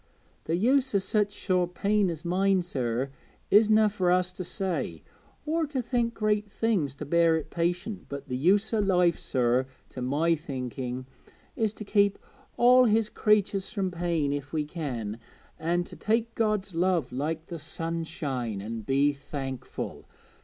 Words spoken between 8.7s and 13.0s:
o' life, sir, to my thinking, is to keep all